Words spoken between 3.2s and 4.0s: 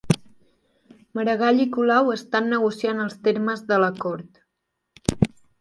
termes de